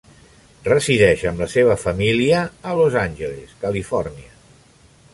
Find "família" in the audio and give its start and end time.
1.83-2.41